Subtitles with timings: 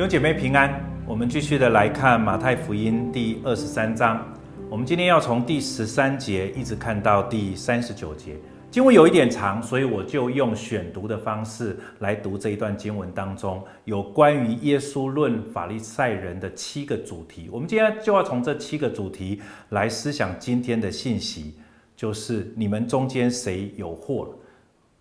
[0.00, 4.26] 弟兄姐妹平安，我们继续的来看马太福音第二十三章。
[4.70, 8.34] 我们今天要从第十三节一直看到第三十九节。
[8.70, 17.50] 经文有一点长，所以我就用选读的方式来读这一段经文当中有关于耶稣论法利赛人的七个主题。
[17.52, 21.56] 我们今天就要从这七个主题来思想今天的信息，
[21.94, 24.30] 就是你们中间谁有祸了？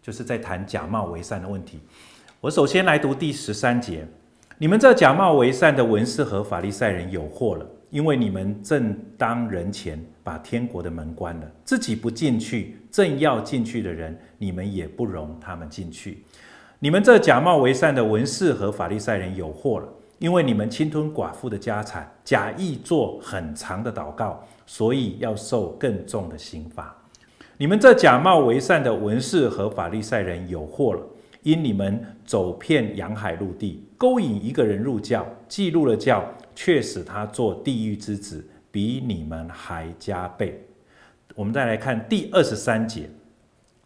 [0.02, 1.80] 就是在谈假冒为善的问题。
[2.42, 4.06] 我首先来读第十三节。
[4.62, 16.26] 你们这假冒为善的文士和法利赛人有祸了，因为你们正当人前把天国的门关了，自己不进去，正要进去的人，你们也不容他们进去。
[16.78, 26.94] 你们这假冒为善的文士和法利赛人有祸了，因为你们侵吞寡妇的家产，假意做很长的祷告，所以要受更重的刑罚。
[27.56, 31.02] 你们这假冒为善的文士和法利赛人有祸了。
[31.44, 36.24] 因你们走遍洋海陆地，勾引一个人入教，记录了教，
[36.56, 40.66] 却使他做地狱之子，比你们还加倍。
[41.36, 43.10] 我们再来看第二十三节：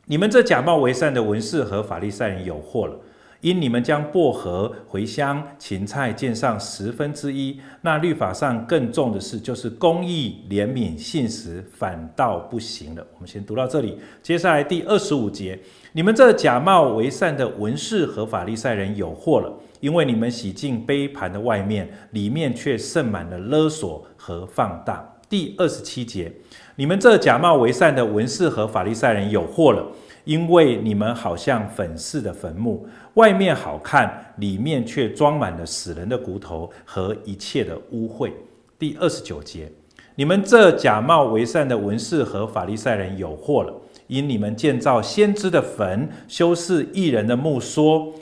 [0.05, 2.95] 你们这假冒为善的文士和法利赛人有祸了。
[3.43, 13.05] 因你们将薄荷、茴香、芹菜溅上十分之一，那律法上更重的事，就是公义、怜悯、信实，反倒不行了。
[13.15, 15.59] 我们先读到这里，接下来第二十五节：
[15.91, 25.05] 你们这假冒为善的文士和法利赛人有祸了，因为你们洗净杯盘的外面，里面却盛满了勒索和放荡。
[25.33, 26.31] 第二十七节：
[26.75, 29.83] 你们这假冒为善的文士和法利赛人有祸了。
[30.25, 38.31] 因为你们好像粉饰的坟墓，外面好看，里面却装满了死人的骨头和一切的污秽。
[38.77, 39.67] 第二十九节，
[40.13, 43.73] 你们这假冒为善的文士和法利赛人有祸了，
[44.05, 48.13] 因你们建造先知的坟，修饰义人的墓，说：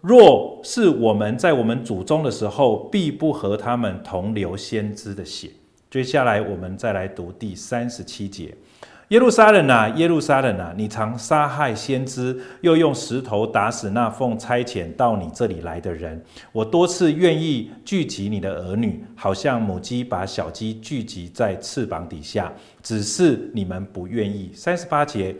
[0.00, 5.50] 若是我们在我们祖宗的时候，必不和他们同流先知的血。
[5.94, 8.52] 接下来我们再来读第三十七节。
[9.10, 10.74] 耶路撒冷啊，耶路撒冷啊！
[10.76, 16.20] 你常杀害先知，又用石头打死那奉差遣到你这里来的人。
[16.50, 24.50] 我多次愿意聚集你的儿女，好像母鸡把小鸡聚集在翅膀底下，只是你们不愿意。
[24.52, 25.32] 三十八节，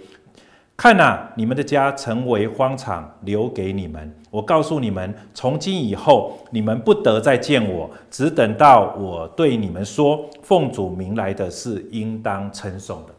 [0.77, 4.13] 看哪，你们的家成为荒场，留给你们。
[4.29, 13.15] 我告诉你们，从今以后，你们不得再见我，只等到我对你们说，奉主名来的是应当称颂的。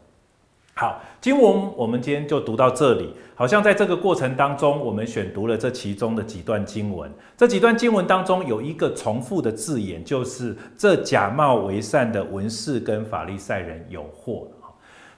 [0.73, 3.13] 好，经文我们今天就读到这里。
[3.33, 7.09] 好像在这个过程当中，我们选读了这其中的几段经文。
[7.37, 14.45] 这几段经文当中有一个重复的字眼，就是这假冒为善的文士跟法利赛人有祸。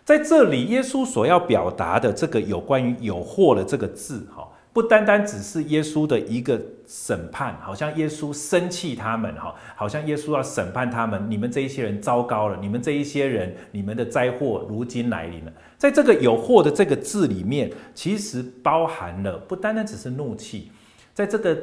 [0.07, 4.47] 在这里，耶稣所要表达的这个有关于有祸的这个字，哈。
[4.71, 6.57] 不单单只是耶稣的一个
[6.87, 15.51] 审判，好像耶稣生气他们哈，好像耶稣要审判他们，你们这一些人糟糕了，你们这一些人，你们的灾祸如今来临了。
[15.77, 20.71] 在这个有祸的这个字里面，其实包含了不单单只是怒气，
[21.13, 21.57] 在这个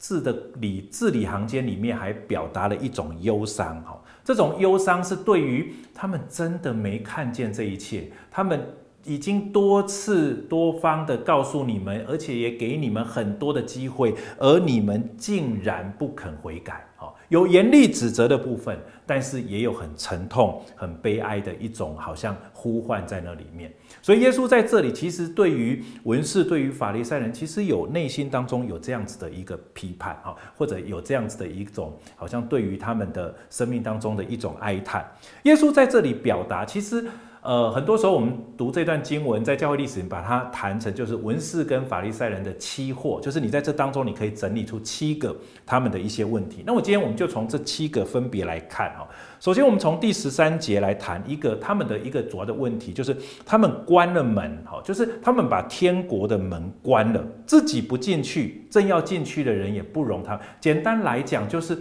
[0.00, 4.02] 字的里字里行间里面，还表达了一种忧伤哈。
[4.24, 8.60] 这种忧伤是对于他们真的没看见这一切，他们。
[9.04, 23.72] 已经多次多方的告诉你们，而且也给你们很多的机会，而你们竟然不肯悔改，好有严厉指责的部分，但是也有很沉痛、很悲哀的一种好像呼唤在那里面。
[24.02, 30.18] 所以耶稣在这里其实对于文士、对于法利赛人，其实有内心当中有这样子的一个批判，
[30.56, 35.08] 或者有这样子的一种好像对于他们的生命当中的一种哀叹。
[35.44, 37.04] 耶稣在这里表达，其实。
[37.42, 45.34] 呃，很多时候我们读这段经文，在教会历史把它谈成就是文士跟法利赛人的七祸，就是你在这当中你可以整理出七个
[45.64, 46.62] 他们的一些问题。
[46.66, 49.08] 那我今天我们就从这七个分别来看哈。
[49.40, 53.16] 首先，我们从第十三节来谈一个他们的一个主要的问题，就是
[53.46, 60.38] 他们关了门哈，就是他们把天国的门关了，自己不进去，正要进去的人也不容他。
[60.60, 61.78] 简单来讲，就是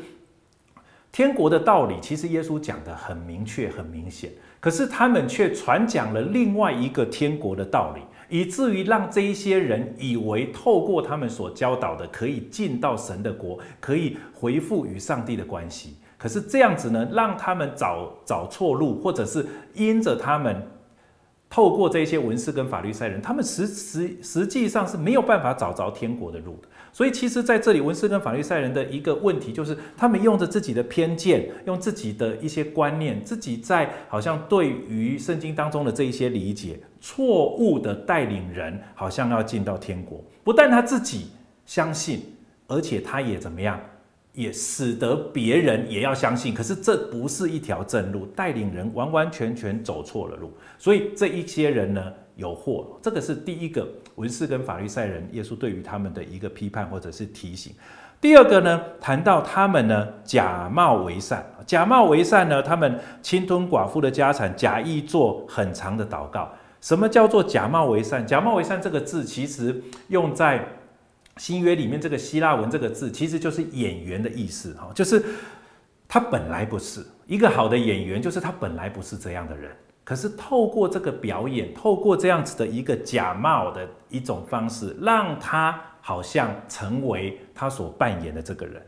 [1.11, 4.31] 天国的道理，其实耶稣讲得很明确、很明显。
[4.59, 15.97] 可是他们却传讲了另外一个天国的道理，以至于让这一些人以为透过他们所教导的，可以进到神的国，可以回复与上帝的关系。
[16.17, 20.61] 可是这样子呢，让他们找找错路，或者是因着他们
[21.49, 26.67] 透过这些文士跟法利赛人，他们实实实际上是没有办法找着天国的路的。
[26.91, 40.23] 所以，其实在这里，文士跟法利赛人的一个问题，就是他们用着自己的偏见，用自己的一些观念，自己在好像对于圣经当中的这一些理解，错误的带领人，好像要进到天国。
[40.43, 41.31] 不但他自己
[41.65, 42.21] 相信，
[42.67, 43.79] 而且他也怎么样，
[44.39, 46.53] 也使得别人也要相信。
[46.53, 50.49] 可是这不是一条正路，带领人完完全全走错了路。
[50.77, 52.01] 所以这一些人呢，
[52.37, 52.97] 有祸。
[53.01, 57.73] 这个是第一个文士跟法利赛人，耶稣对于他们的一个批判或者是提醒。
[58.21, 66.49] 第二个呢，谈到他们呢假冒为善，假冒为善呢，他们侵吞寡妇的家产，假意做很长的祷告。
[66.79, 68.25] 什么叫做假冒为善？
[68.25, 70.65] 假冒为善这个字，其实用在
[71.39, 75.23] 新约里面，这个希腊文这个字，其实就是演员的意思哈，就是
[76.07, 79.71] 他本来不是一个好的演员，就是他本来不是这样的人，
[80.03, 88.85] 可是透过这个表演，透过这样子的一个假冒的一种方式，让他好像成为他所扮演的这个人。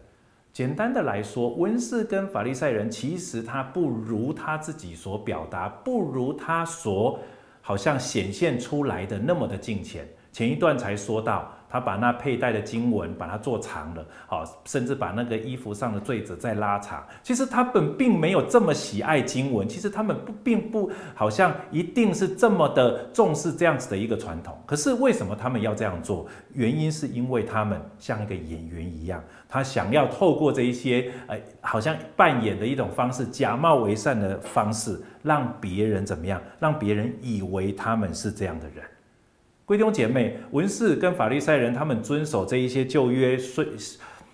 [0.51, 7.17] 简单的来说，文士跟法利赛人，其实他不如他自己所表达，不如他所。
[7.63, 10.03] 好像显现出来的那么的近前。
[10.31, 17.01] 前一段才说到，他把那佩戴的经文把它做长了，好，甚至把那个衣服上的坠子再拉长。
[17.23, 24.55] 其实他本并没有这么喜爱经文，其实他们不并不好像一定是这么的重视这样子的一个传统。
[24.65, 26.27] 可是为什么他们要这样做？
[26.53, 36.41] 原因是因为他们像一个演员一样，他想要透过这一些呃，好像扮演的一种方式，假冒为善的方式，让别人怎么样？
[36.59, 38.83] 让别人以为他们是这样的人。
[39.77, 43.67] 弟兄姐妹，文士跟法利赛人，他们遵守这一些旧约碎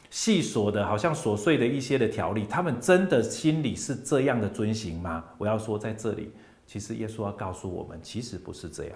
[0.09, 5.23] 细琐的，好像琐碎的一些的条例，他们真的心里是这样的遵行吗？
[5.37, 6.31] 我要说，在这里，
[6.65, 8.93] 其实耶稣要告诉我们，其实不是这样。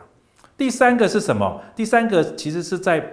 [0.57, 1.61] 第三个是什么？
[1.75, 3.05] 第三个其实是在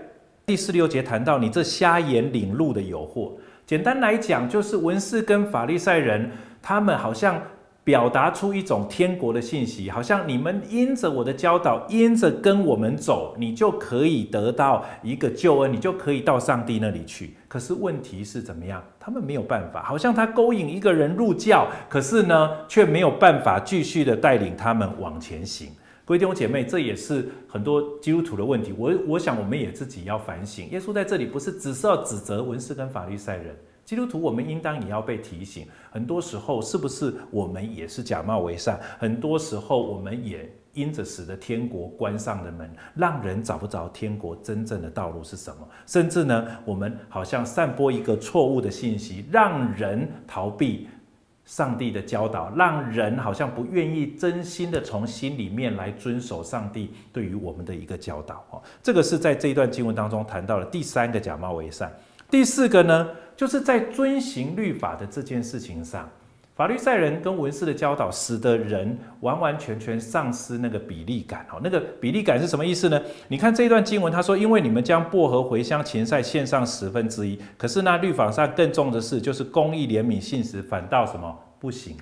[0.46, 3.36] 第四六节谈到，你这瞎眼领路的有祸。
[3.66, 6.30] 简单来讲，就是文士跟法利赛人，
[6.62, 7.42] 他们好像。
[7.88, 17.35] 表达出一种天国的信息，好像你们因着我的教导，因着跟我们走，你就可以得到一个救恩，你就可以到上帝那里去。
[17.49, 18.85] 可是问题是怎么样？
[19.00, 25.70] 他们没有办法，好像他勾引一个人入教，可是呢，却没有办法继续的带领他们往前行。
[26.05, 28.75] 各位弟兄姐妹，这也是很多基督徒的问题。
[28.76, 30.69] 我我想我们也自己要反省。
[30.70, 33.56] 耶稣在这里不是只是要指责文士跟法利赛人。
[33.88, 35.67] 基督徒，我们应当也要被提醒。
[35.90, 38.79] 很多时候，是不是我们也是假冒为善？
[38.99, 45.67] 很多时候，我们也因着使得天国关上的门，让人找不着天国真正的道路是什么。
[45.87, 50.87] 甚至呢，我们好像散播一个错误的信息，让人逃避
[51.46, 58.44] 上帝的教导，让人好像不愿意真心的从心里面来遵守上帝对于我们的一个教导。
[58.50, 61.90] 哦，这个是在这一段经文当中谈到了第三个假冒为善。
[62.31, 63.08] 第四个呢，
[63.38, 66.11] 就是在遵行律法的这件事情上，
[66.56, 71.46] 法律赛人跟文士的教导，使得人完完全全丧失那个比例感。
[71.52, 73.00] 哦，那个比例感是什么意思呢？
[73.29, 81.96] 你看这一段经文，他说：“因为你们将薄荷、茴香、芹菜献上十分之一，可是那律法上更重的是，就是公义、怜悯、信实，反倒什么不行？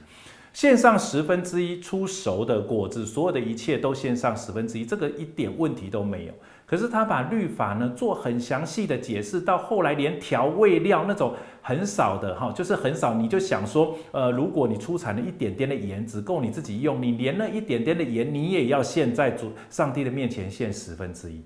[0.55, 6.33] 献上十分之一出熟的果子，所有的一切都献上十分之一，这个一点问题都没有。”
[6.67, 11.33] 可是他把律法呢做很详细的解释，到后来连调味料那种
[11.63, 21.41] 很少的哈，就是很少，你就想说，呃，如果你出产了一点点的盐，只够你自己用，你连那一点点的盐，你也要献在主上帝的面前献十分之一。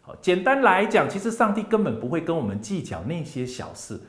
[0.00, 4.00] 好，简单来讲，其实上帝根本不会跟我们计较那些小事。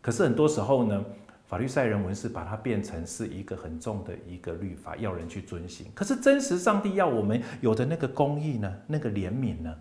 [0.00, 1.04] 可是很多时候呢，
[1.46, 5.86] 法律赛人文是把它变成是一个很重的一个律法，要人去遵行。
[5.94, 9.74] 可是真实上帝要我们有的那个公义呢，那个怜悯呢？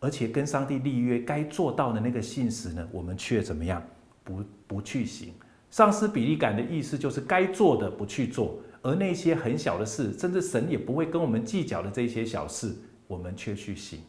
[0.00, 3.82] 而且跟上帝立约该做到的那个信实呢，我们却怎么样？
[4.22, 5.32] 不不去行，
[5.70, 12.74] 丧失比例感的意思就是该做的不去做，而那些很小的事，甚至神也不会跟我们计较的这些小事，
[13.06, 14.00] 我们却去行。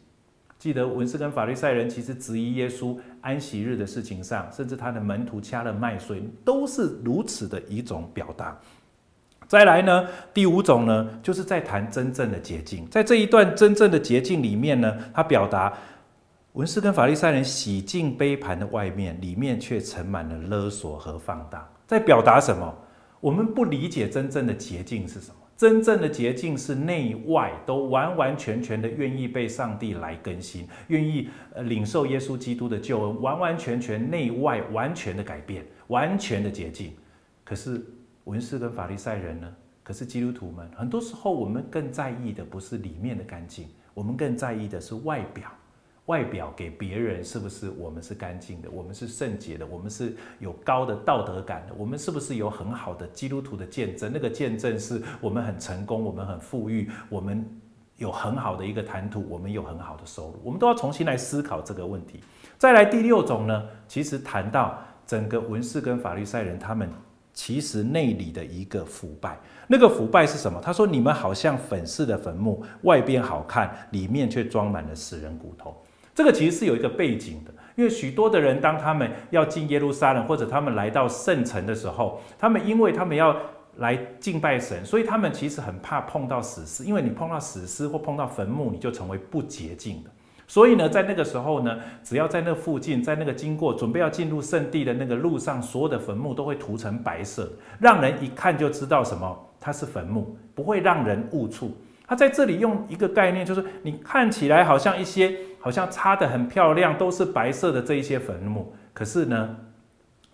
[0.58, 8.60] 记得文士跟法利赛人其实质疑耶稣安息日的事情上，甚至他的门徒掐了麦穗，都是如此的一种表达。
[9.48, 12.86] 再来呢，第五种呢，就是在谈真正的捷径。
[12.90, 15.72] 在这一段真正的捷径里面呢，他表达
[16.52, 21.66] 文士跟法利赛人洗净杯盘的外面，里面却盛满了勒索和放荡。
[21.86, 22.76] 在表达什么？
[23.20, 25.36] 我们不理解真正的捷径是什么。
[25.56, 36.92] 真正的捷径是内外都完完全全的愿意被上帝来更新，愿意呃领受耶稣基督的救恩，完完全全内外完全的改变，完全的捷径。
[37.44, 37.82] 可是。
[38.28, 39.50] 文士跟法利赛人呢？
[39.82, 45.50] 可是基督徒们，很多时候我们更在意的不是里面的干净，我们更在意的是外表。
[46.04, 54.10] 外表给别人是不是我们是干净的，我们是圣洁的，我们是有高的道德感的，我们是不是有很好的基督徒的见证？
[54.12, 57.42] 那个见证是我们很成功，我们很富裕，我们
[57.96, 62.20] 有很好的一个谈吐，我们有很好的收入，我们都要重新来思考这个问题。
[62.58, 64.78] 再来第六种呢，其实谈到。
[65.08, 66.86] 整个文士跟法利赛人他们
[67.38, 69.38] 其实内里的一个腐败。
[69.68, 70.60] 那个腐败是什么？
[70.60, 75.80] 他说：“你们好像粉饰的坟墓，外边好看，里面却装满了死人骨头。”
[76.12, 83.36] 这个其实是有一个背景的，因为许多的人当他们要进耶路撒冷，或者他们来到圣城的时候，他们因为他们要
[83.76, 90.10] 来敬拜神，所以他们其实很怕碰到死尸，因为你碰到死尸或碰到坟墓，你就成为不洁净的。
[90.50, 101.76] 所以呢，在那个时候呢，只要在那附近，在那个经过准备要进入圣地的那个路上，所有的坟墓都会涂成白色，让人一看就知道什么，它是坟墓，不会让人误触。
[102.06, 109.54] 他在这里用一个概念，就是你看起来好像一些好像擦得很漂亮，都是白色的这一些坟墓，可是呢，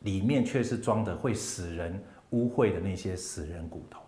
[0.02, 3.98] 里面却是装的会使人污秽的那些死人骨头。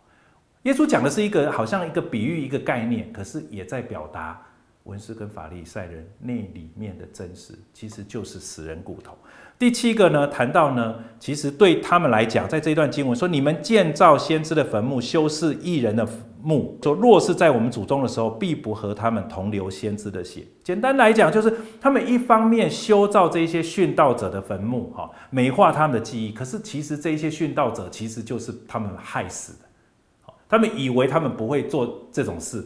[0.62, 4.40] 耶稣讲的是一个好像一个比喻，一个概念，可是也在表达。
[4.87, 9.12] 文士跟法利赛人那里面的真实，其实就是死人骨头。
[9.59, 16.07] 第七个呢，谈到呢，其实对他们来讲，在这段经文说，你们建造先知的坟墓，修饰义人的
[16.43, 20.43] 墓，说若是在我们祖宗的时候，必不和他们同流先知的血。
[20.62, 32.62] 简单来讲，就是他们一方面修造这些殉道者的坟墓，哈，美化他们的记忆，可是其实这些殉道者其实就是他们害死的，他们以为他们不会做这种事。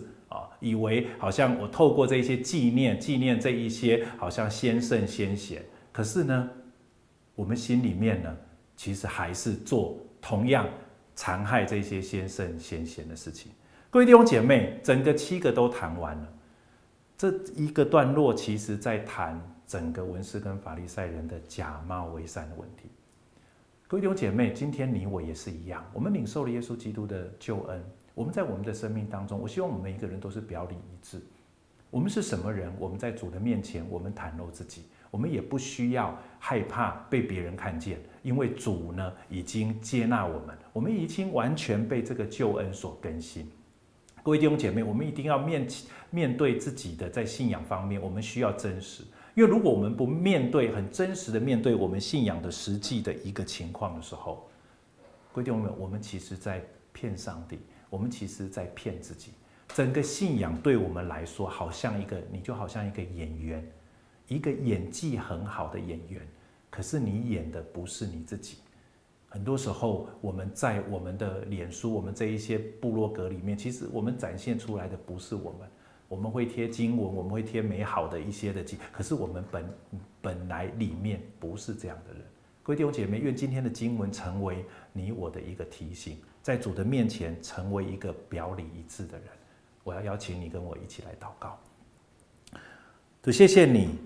[0.61, 6.49] 以为好像我透过这些纪念，纪念这一些好像先圣先贤，可是呢，
[7.35, 8.37] 我们心里面呢，
[8.77, 10.69] 其实还是做同样
[11.15, 13.51] 残害这些先圣先贤的事情。
[13.91, 16.33] 各位弟兄姐妹，整个七个都谈完了，
[17.19, 22.89] 这一个段落其实在谈整个文士跟法利赛人的假冒为善的问题。
[23.89, 27.83] 各位弟兄姐妹，今天你我也是一样，我们领受了耶稣基督的救恩。
[28.15, 31.21] 我们在我们的生命当中，我希望我们每一个人都是表里一致。
[31.91, 32.73] 我们是什么人？
[32.79, 43.51] 我们在主的面前，我们袒露自己，我们也不需要害怕被别人看见，因为主呢已经接纳我们，我们已经完全被这个救恩所更新。
[44.23, 45.67] 各位弟兄姐妹，我们一定要面
[46.11, 49.03] 面对自己的在信仰方面，我们需要真实，
[49.35, 54.49] 因为如果我们不面对很真实的面对我们信仰的实际的一个情况的时候，
[55.33, 56.63] 各位弟兄们，我们其实在
[56.93, 57.59] 骗上帝。
[57.91, 59.33] 我们其实在骗自己，
[59.75, 63.71] 整个信仰对我们来说，好像一个你就好像一个演员，
[64.29, 66.27] 一个演技很好的演员，
[66.71, 68.59] 可是你演的不是你自己。
[69.29, 75.69] 很多时候，我们在我们的脸书、我们这一些部落格里面，其实我们展现出来的不是我们。
[76.09, 79.75] 我们会贴经文，我们会贴美好的一些的经，可是我们本
[80.21, 82.23] 本来里面不是这样的人。
[82.65, 86.19] 各位弟兄姐妹，愿今天的经文成为你我的一个提醒。
[86.43, 89.27] 在主的面前成为一个表里一致的人，
[89.85, 91.59] 我要邀请你跟我一起来祷告。
[93.23, 93.99] 主，谢谢你，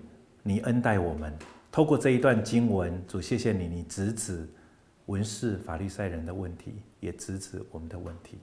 [0.43, 1.33] 你恩待我们。
[1.71, 4.47] 透过这一段经文，主，谢谢你，你直指
[5.05, 8.37] 文士法利赛人的问题，也直指我们的问题。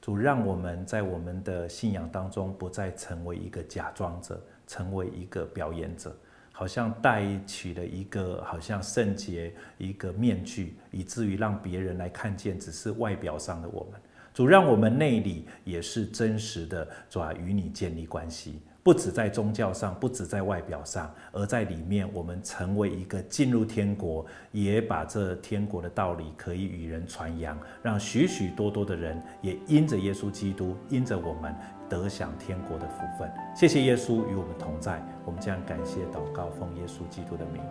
[0.00, 6.16] 主，让我们在我们的信仰当中，不再成为一个假装者，成为一个表演者。
[6.58, 14.00] 好像戴起了一个好像圣洁一个面具，以至于让别人来看见，只是外表上的我们。
[14.34, 18.58] 主，让我们内里也是真实的，主啊，与你建立关系。
[18.88, 31.54] 不止在宗教上，不止在外表上，而在里面，我们成为一个进入天国，也把这天国的道理可以与人传扬，让许许多多的人也因着耶稣基督，因着我们
[31.86, 33.30] 得享天国的福分。
[33.54, 37.62] 谢谢耶稣与我们同在，我们将感谢祷告，奉耶稣基督的名，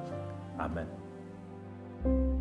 [0.58, 2.37] 阿门。